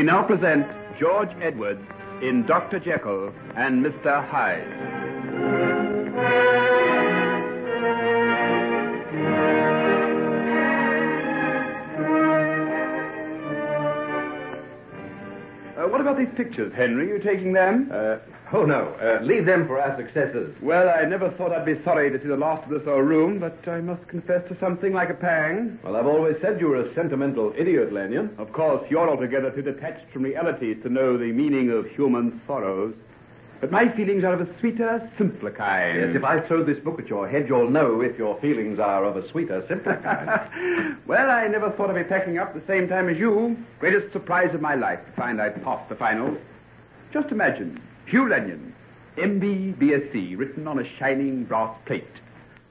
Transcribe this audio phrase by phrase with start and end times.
[0.00, 0.66] We now present
[0.98, 1.82] George Edwards
[2.22, 2.80] in Dr.
[2.80, 4.26] Jekyll and Mr.
[4.26, 4.66] Hyde.
[15.76, 17.08] Uh, what about these pictures, Henry?
[17.08, 17.90] You taking them?
[17.92, 18.16] Uh,
[18.52, 18.94] oh, no.
[19.00, 20.54] Uh, leave them for our successors.
[20.60, 23.38] Well, I never thought I'd be sorry to see the last of this old room,
[23.38, 25.78] but I must confess to something like a pang.
[25.82, 28.34] Well, I've always said you were a sentimental idiot, Lanyon.
[28.38, 32.94] Of course, you're altogether too detached from reality to know the meaning of human sorrows.
[33.60, 36.00] But my feelings are of a sweeter, simpler kind.
[36.00, 39.04] Yes, if I throw this book at your head, you'll know if your feelings are
[39.04, 40.96] of a sweeter, simpler kind.
[41.06, 43.58] well, I never thought I'd be packing up the same time as you.
[43.78, 46.38] Greatest surprise of my life to find I'd passed the finals.
[47.12, 48.74] Just imagine, Hugh Lanyon,
[49.16, 52.04] MB BSc, written on a shining brass plate.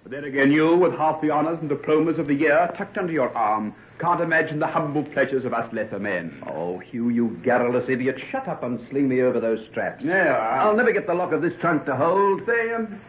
[0.03, 3.13] But then again, you, with half the honors and diplomas of the year tucked under
[3.13, 6.43] your arm, can't imagine the humble pleasures of us lesser men.
[6.47, 8.19] oh, Hugh, you garrulous idiot.
[8.29, 10.03] Shut up and sling me over those straps.
[10.03, 12.41] Yeah, I'll never get the lock of this trunk to hold.
[12.45, 12.99] Say, um,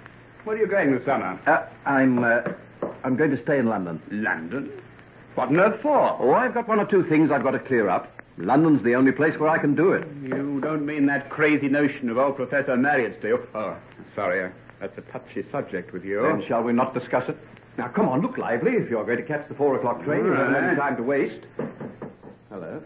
[0.45, 1.41] where are you going this summer?
[1.47, 2.43] Uh, I'm, uh,
[3.03, 4.01] I'm going to stay in London.
[4.09, 4.71] London?
[5.35, 6.17] What on earth for?
[6.21, 8.20] Oh, I've got one or two things I've got to clear up.
[8.41, 10.07] London's the only place where I can do it.
[10.23, 13.39] You don't mean that crazy notion of old Professor Marriott's, do you?
[13.55, 13.77] Oh,
[14.15, 14.45] sorry.
[14.45, 14.49] uh,
[14.81, 16.23] That's a touchy subject with you.
[16.23, 17.37] Then shall we not discuss it?
[17.79, 18.73] Now, come on, look lively.
[18.73, 21.03] If you're going to catch the four o'clock train, you don't have any time to
[21.03, 21.45] waste.
[22.51, 22.83] Hello.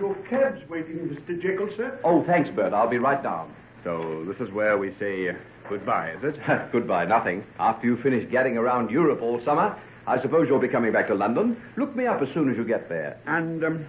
[0.00, 1.40] Your cab's waiting, Mr.
[1.40, 1.98] Jekyll, sir.
[2.04, 2.72] Oh, thanks, Bert.
[2.72, 3.54] I'll be right down.
[3.84, 5.34] So this is where we say uh,
[5.68, 6.40] goodbye, is it?
[6.72, 7.44] Goodbye, nothing.
[7.58, 11.14] After you finish gadding around Europe all summer, I suppose you'll be coming back to
[11.14, 11.56] London.
[11.76, 13.18] Look me up as soon as you get there.
[13.26, 13.86] And, um,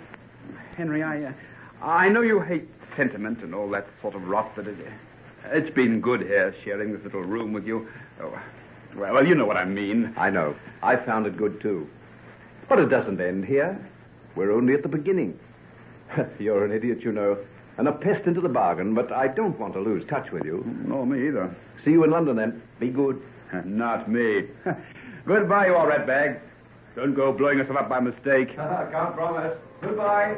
[0.78, 1.34] Henry, I, uh,
[1.82, 4.78] I know you hate sentiment and all that sort of rot, but it,
[5.52, 7.88] it's been good here sharing this little room with you.
[8.22, 8.40] Oh,
[8.96, 10.14] well, well, you know what I mean.
[10.16, 10.56] I know.
[10.82, 11.90] I found it good, too.
[12.70, 13.78] But it doesn't end here.
[14.36, 15.38] We're only at the beginning.
[16.40, 17.38] You're an idiot, you know,
[17.78, 20.64] and a pest into the bargain, but I don't want to lose touch with you.
[20.88, 21.54] No, me either.
[21.84, 22.62] See you in London, then.
[22.80, 23.22] Be good.
[23.66, 24.46] Not me.
[25.28, 26.40] Goodbye, you all ratbag.
[26.96, 28.56] Don't go blowing yourself up by mistake.
[28.56, 29.58] Can't promise.
[29.82, 30.38] Goodbye.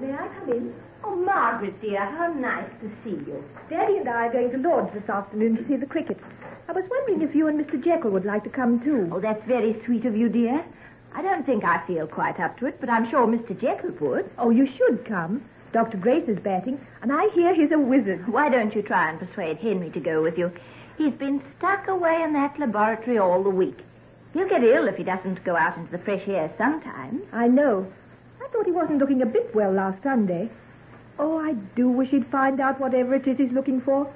[0.00, 0.74] May I come in?
[1.04, 3.42] Oh, Margaret, dear, how nice to see you.
[3.68, 6.18] Daddy and I are going to Lord's this afternoon to see the cricket.
[6.68, 7.82] I was wondering if you and Mr.
[7.82, 9.08] Jekyll would like to come too.
[9.12, 10.64] Oh, that's very sweet of you, dear.
[11.14, 13.58] I don't think I feel quite up to it, but I'm sure Mr.
[13.58, 14.30] Jekyll would.
[14.38, 15.42] Oh, you should come.
[15.72, 15.98] Dr.
[15.98, 18.26] Grace is batting, and I hear he's a wizard.
[18.28, 20.50] Why don't you try and persuade Henry to go with you?
[20.96, 23.78] He's been stuck away in that laboratory all the week.
[24.32, 27.22] He'll get ill if he doesn't go out into the fresh air sometimes.
[27.32, 27.86] I know.
[28.42, 30.50] I thought he wasn't looking a bit well last Sunday.
[31.18, 34.12] Oh, I do wish he'd find out whatever it is he's looking for.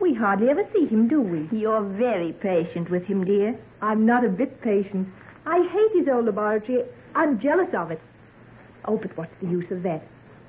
[0.00, 1.48] We hardly ever see him, do we?
[1.56, 3.58] You're very patient with him, dear.
[3.80, 5.08] I'm not a bit patient.
[5.46, 6.82] I hate his old laboratory.
[7.14, 8.00] I'm jealous of it.
[8.84, 10.02] Oh, but what's the use of that?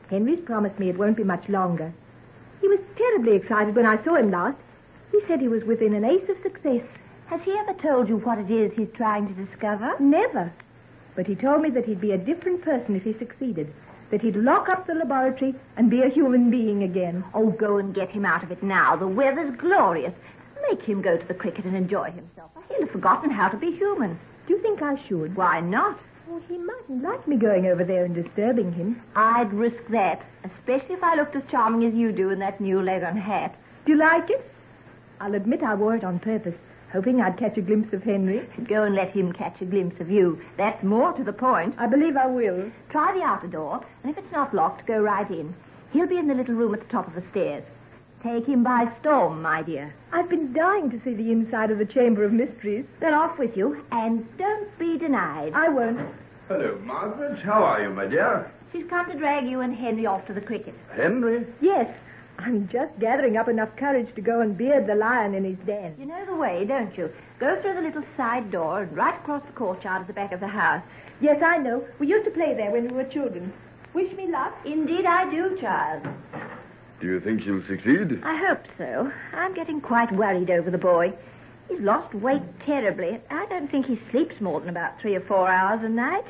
[0.09, 1.93] Henry's promised me it won't be much longer.
[2.61, 4.57] He was terribly excited when I saw him last.
[5.11, 6.83] He said he was within an ace of success.
[7.27, 9.93] Has he ever told you what it is he's trying to discover?
[9.99, 10.51] Never.
[11.15, 13.71] But he told me that he'd be a different person if he succeeded.
[14.11, 17.23] That he'd lock up the laboratory and be a human being again.
[17.33, 18.95] Oh, go and get him out of it now.
[18.95, 20.13] The weather's glorious.
[20.69, 22.51] Make him go to the cricket and enjoy himself.
[22.69, 24.19] He'll have forgotten how to be human.
[24.47, 25.35] Do you think I should?
[25.35, 25.99] Why not?
[26.29, 29.01] Oh, he mightn't like me going over there and disturbing him.
[29.15, 32.81] I'd risk that, especially if I looked as charming as you do in that new
[32.81, 33.55] leghorn hat.
[33.85, 34.49] Do you like it?
[35.19, 36.55] I'll admit I wore it on purpose,
[36.93, 38.47] hoping I'd catch a glimpse of Henry.
[38.67, 40.39] Go and let him catch a glimpse of you.
[40.57, 41.75] That's more to the point.
[41.77, 42.71] I believe I will.
[42.89, 45.55] Try the outer door, and if it's not locked, go right in.
[45.91, 47.63] He'll be in the little room at the top of the stairs.
[48.23, 49.93] Take him by storm, my dear.
[50.11, 52.85] I've been dying to see the inside of the Chamber of Mysteries.
[52.99, 55.53] Then off with you, and don't be denied.
[55.53, 55.99] I won't.
[56.47, 57.39] Hello, Margaret.
[57.39, 58.51] How are you, my dear?
[58.71, 60.73] She's come to drag you and Henry off to the cricket.
[60.95, 61.45] Henry?
[61.61, 61.89] Yes,
[62.39, 65.95] I'm just gathering up enough courage to go and beard the lion in his den.
[65.99, 67.11] You know the way, don't you?
[67.39, 70.39] Go through the little side door and right across the courtyard at the back of
[70.39, 70.83] the house.
[71.21, 71.83] Yes, I know.
[71.99, 73.53] We used to play there when we were children.
[73.93, 74.53] Wish me luck.
[74.65, 76.07] Indeed, I do, child.
[76.99, 78.21] Do you think he'll succeed?
[78.23, 79.11] I hope so.
[79.33, 81.13] I'm getting quite worried over the boy.
[81.69, 83.19] He's lost weight terribly.
[83.29, 86.25] I don't think he sleeps more than about three or four hours a night.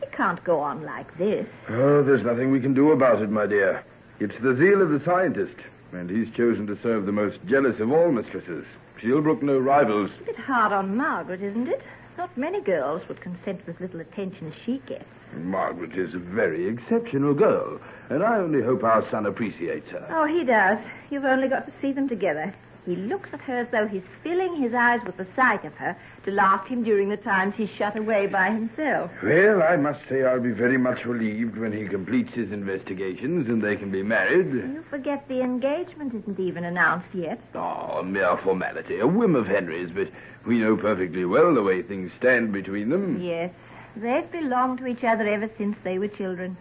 [0.00, 1.46] He can't go on like this.
[1.68, 3.84] Oh, there's nothing we can do about it, my dear.
[4.20, 5.56] It's the zeal of the scientist,
[5.92, 8.64] and he's chosen to serve the most jealous of all mistresses.
[9.00, 10.10] She'll brook no rivals.
[10.20, 11.82] A bit hard on Margaret, isn't it?
[12.18, 15.04] Not many girls would consent with little attention as she gets.
[15.34, 17.80] Margaret is a very exceptional girl.
[18.10, 20.06] and I only hope our son appreciates her.
[20.10, 20.78] Oh, he does.
[21.10, 22.54] You've only got to see them together.
[22.84, 25.96] He looks at her as though he's filling his eyes with the sight of her
[26.24, 29.10] to last him during the times he's shut away by himself.
[29.22, 33.62] Well, I must say I'll be very much relieved when he completes his investigations and
[33.62, 34.52] they can be married.
[34.52, 37.40] You forget the engagement isn't even announced yet.
[37.54, 40.08] Oh, a mere formality, a whim of Henry's, but
[40.44, 43.22] we know perfectly well the way things stand between them.
[43.22, 43.52] Yes,
[43.94, 46.56] they've belonged to each other ever since they were children.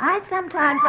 [0.00, 0.80] I sometimes.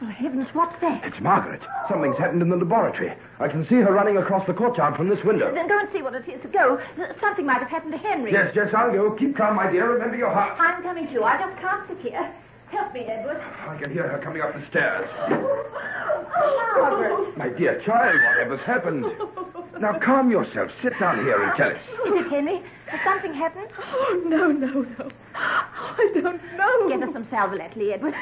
[0.00, 1.04] Merciful heavens, what's that?
[1.04, 1.62] It's Margaret.
[1.88, 3.12] Something's happened in the laboratory.
[3.38, 5.54] I can see her running across the courtyard from this window.
[5.54, 6.40] Then go and see what it is.
[6.52, 6.80] Go.
[7.20, 8.32] Something might have happened to Henry.
[8.32, 9.12] Yes, yes, I'll go.
[9.12, 9.92] Keep calm, my dear.
[9.92, 10.58] Remember your heart.
[10.58, 11.22] I'm coming too.
[11.22, 12.34] I just can't sit here.
[12.70, 13.40] Help me, Edward.
[13.40, 15.08] I can hear her coming up the stairs.
[16.76, 17.36] Margaret.
[17.38, 19.06] My dear child, whatever's happened?
[19.80, 20.70] Now, calm yourself.
[20.82, 21.76] Sit down here and tell us.
[22.06, 22.62] Is it Henry?
[22.86, 23.68] Has something happened?
[23.78, 25.10] Oh, no, no, no.
[25.34, 26.88] I don't know.
[26.88, 28.14] Get us some sal volatile, Edward.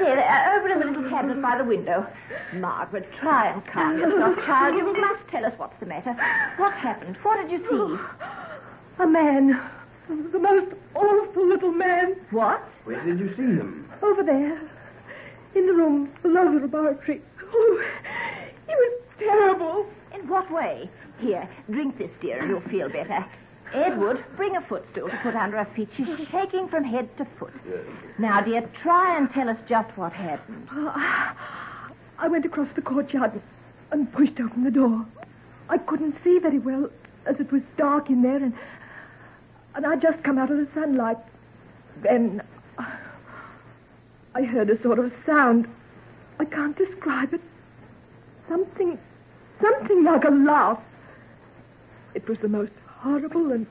[0.00, 2.06] There, uh, over in the little cabinet by the window.
[2.54, 4.74] Margaret, try and calm yourself, child.
[4.74, 6.16] You must tell us what's the matter.
[6.56, 7.18] What happened?
[7.22, 9.02] What did you see?
[9.02, 9.60] A man.
[10.08, 12.16] The most awful little man.
[12.30, 12.62] What?
[12.84, 13.92] Where did you see him?
[14.02, 14.58] Over there.
[15.54, 17.20] In the room below the laboratory.
[17.52, 17.84] Oh,
[18.66, 19.86] he was terrible.
[20.14, 20.88] In what way?
[21.18, 23.26] Here, drink this, dear, and you'll feel better.
[23.72, 25.88] Edward, bring a footstool to put under her feet.
[25.96, 27.52] She's shaking from head to foot.
[28.18, 30.68] Now, dear, try and tell us just what happened.
[30.72, 30.88] Oh,
[32.18, 33.40] I went across the courtyard
[33.90, 35.06] and pushed open the door.
[35.68, 36.90] I couldn't see very well
[37.26, 38.52] as it was dark in there, and
[39.74, 41.18] and I'd just come out of the sunlight.
[42.02, 42.42] Then
[44.34, 45.68] I heard a sort of sound.
[46.38, 47.40] I can't describe it.
[48.48, 48.98] Something,
[49.62, 50.80] something like a laugh.
[52.14, 53.66] It was the most horrible and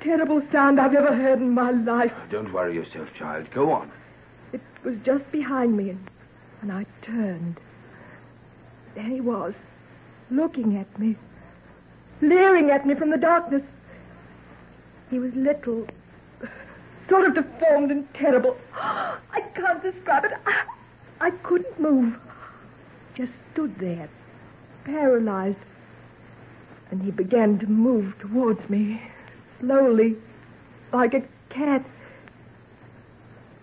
[0.00, 2.12] terrible sound I've ever heard in my life.
[2.14, 3.46] Ah, don't worry yourself, child.
[3.54, 3.90] Go on.
[4.52, 6.10] It was just behind me, and,
[6.60, 7.60] and I turned.
[8.94, 9.54] There he was,
[10.30, 11.16] looking at me,
[12.20, 13.62] leering at me from the darkness.
[15.10, 15.86] He was little,
[17.08, 18.56] sort of deformed and terrible.
[18.74, 20.32] I can't describe it.
[20.46, 20.64] I,
[21.20, 22.14] I couldn't move.
[23.14, 24.08] Just stood there,
[24.84, 25.58] paralyzed.
[26.94, 29.02] And he began to move towards me,
[29.58, 30.14] slowly,
[30.92, 31.84] like a cat.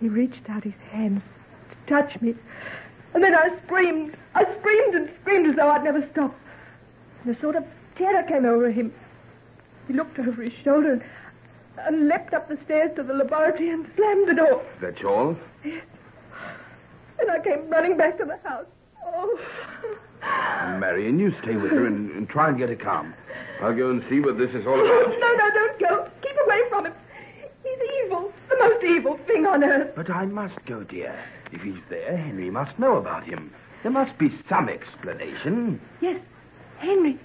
[0.01, 1.21] He reached out his hands
[1.69, 2.35] to touch me.
[3.13, 4.17] And then I screamed.
[4.35, 6.37] I screamed and screamed as though I'd never stop.
[7.23, 7.63] And a sort of
[7.95, 8.93] terror came over him.
[9.87, 11.03] He looked over his shoulder and,
[11.77, 14.61] and leapt up the stairs to the laboratory and slammed the door.
[14.81, 15.37] That's all?
[15.63, 15.85] Yes.
[17.17, 18.65] And I came running back to the house.
[19.05, 19.39] Oh.
[20.21, 23.13] Marion, you stay with her and, and try and get her calm.
[23.61, 25.09] I'll go and see what this is all about.
[25.19, 26.09] No, no, don't go.
[26.21, 26.93] Keep away from him.
[27.63, 28.31] He's evil.
[28.49, 29.93] The most evil thing on earth.
[29.95, 31.17] But I must go, dear.
[31.51, 33.53] If he's there, Henry must know about him.
[33.83, 35.79] There must be some explanation.
[36.01, 36.19] Yes,
[36.79, 37.19] Henry.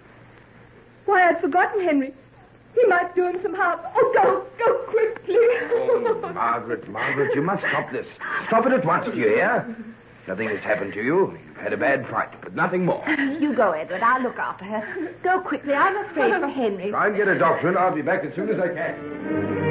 [1.06, 2.12] Why, I'd forgotten Henry.
[2.74, 3.80] He might do him some harm.
[3.94, 5.36] Oh, go, go quickly.
[5.38, 8.06] Oh, Margaret, Margaret, you must stop this.
[8.48, 9.76] Stop it at once, do you hear?
[10.28, 11.38] Nothing has happened to you.
[11.46, 13.04] You've had a bad fright, but nothing more.
[13.36, 14.02] You go, Edward.
[14.02, 15.14] I'll look after her.
[15.22, 15.74] Go quickly.
[15.74, 16.90] I'm afraid for Henry.
[16.90, 19.65] Try and get a doctor, and I'll be back as soon as I can.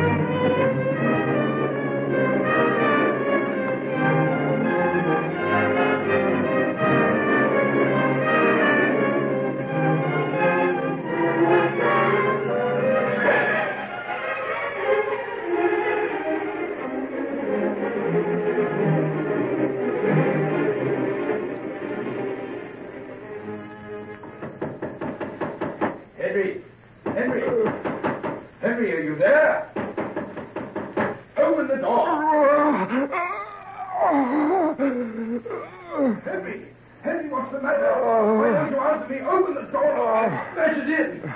[39.35, 40.47] Open the door!
[40.53, 41.33] Smash it in!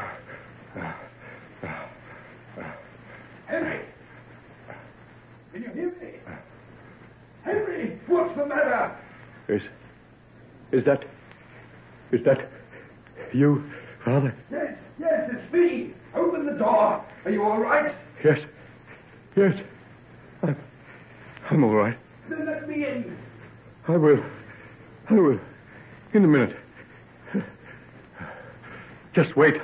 [3.45, 3.81] Henry!
[5.51, 6.11] Can you hear me?
[7.43, 7.99] Henry!
[8.07, 8.95] What's the matter?
[9.49, 9.61] Is.
[10.71, 11.03] Is that.
[12.13, 12.49] Is that.
[13.33, 13.69] You,
[14.05, 14.33] Father?
[14.49, 15.93] Yes, yes, it's me.
[16.15, 17.03] Open the door.
[17.25, 17.93] Are you all right?
[18.23, 18.39] Yes.
[19.35, 19.55] Yes.
[20.41, 20.55] I'm.
[21.51, 21.97] I'm all right.
[22.29, 23.17] Then let me in.
[23.89, 24.23] I will.
[25.09, 25.39] I will.
[26.13, 26.55] In a minute.
[29.13, 29.55] Just wait.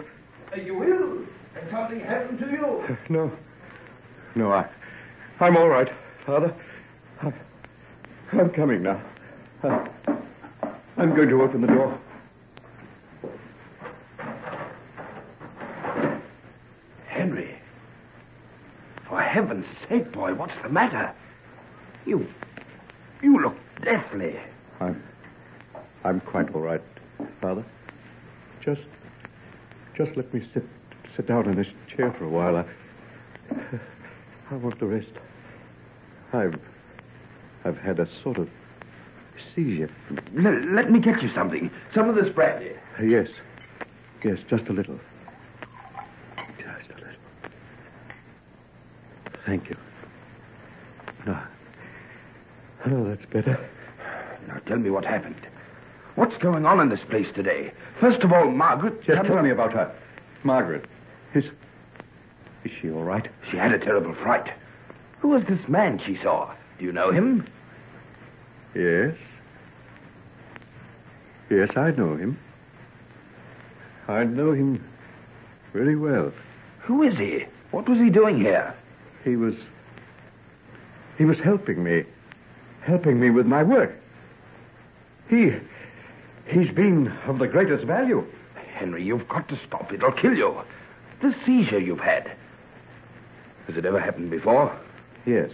[0.52, 1.20] Are you will?
[1.54, 2.98] Has something happened to you?
[3.10, 3.32] No.
[4.36, 4.68] No, I.
[5.40, 5.88] I'm all right,
[6.26, 6.54] Father.
[7.22, 7.34] I'm,
[8.34, 9.02] I'm coming now.
[9.64, 9.88] I,
[10.98, 11.98] I'm going to open the door.
[17.08, 17.58] Henry.
[19.08, 21.14] For heaven's sake, boy, what's the matter?
[22.06, 22.28] You.
[23.22, 24.38] You look deathly.
[24.82, 25.02] I'm.
[26.04, 26.82] I'm quite all right,
[27.42, 27.64] Father.
[28.62, 28.82] Just.
[29.98, 30.64] Just let me sit
[31.16, 32.58] sit down in this chair for a while.
[32.58, 32.66] I.
[34.52, 35.08] I want to rest.
[36.34, 36.60] I've.
[37.64, 38.48] I've had a sort of
[39.56, 39.90] seizure.
[40.38, 41.72] L- let me get you something.
[41.94, 42.72] Some of this brandy.
[43.04, 43.28] Yes.
[44.24, 45.00] Yes, just a little.
[46.58, 47.10] Just a little.
[49.46, 49.78] Thank you.
[51.26, 51.40] No.
[52.88, 53.70] Oh, that's better.
[54.48, 55.36] Now tell me what happened.
[56.16, 57.72] What's going on in this place today?
[58.00, 59.04] First of all, Margaret.
[59.04, 59.94] Just tell me about her.
[60.44, 60.86] Margaret.
[61.34, 61.46] Is.
[62.64, 63.28] Is she all right?
[63.52, 64.50] She had a terrible fright.
[65.20, 66.54] Who was this man she saw?
[66.80, 67.48] Do you know him?
[68.74, 69.16] Yes.
[71.50, 72.40] Yes, I know him.
[74.08, 74.84] I know him
[75.74, 76.32] very well.
[76.84, 77.46] Who is he?
[77.72, 78.74] What was he doing here?
[79.24, 79.56] He was.
[81.18, 82.04] He was helping me.
[82.82, 83.94] Helping me with my work.
[85.30, 85.52] He.
[86.48, 88.26] He's been of the greatest value.
[88.74, 89.92] Henry, you've got to stop.
[89.92, 90.62] It'll kill you.
[91.22, 92.32] The seizure you've had.
[93.68, 94.78] Has it ever happened before?
[95.26, 95.50] Yes.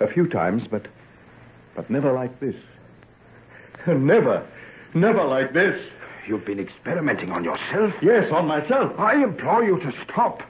[0.00, 0.86] A few times, but.
[1.74, 2.54] But never like this.
[3.86, 4.46] Never.
[4.94, 5.80] Never like this.
[6.26, 7.94] You've been experimenting on yourself.
[8.02, 8.92] Yes, on myself.
[8.98, 10.42] I implore you to stop.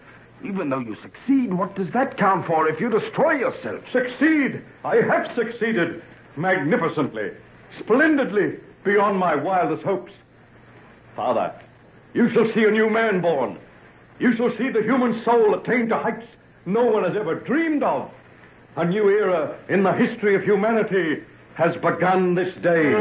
[0.44, 3.82] Even though you succeed, what does that count for if you destroy yourself?
[3.92, 4.62] Succeed!
[4.84, 6.02] I have succeeded.
[6.36, 7.30] Magnificently.
[7.78, 8.58] Splendidly.
[8.84, 10.12] Beyond my wildest hopes.
[11.14, 11.52] Father,
[12.14, 13.58] you shall see a new man born.
[14.18, 16.26] You shall see the human soul attain to heights
[16.64, 18.10] no one has ever dreamed of.
[18.76, 22.94] A new era in the history of humanity has begun this day.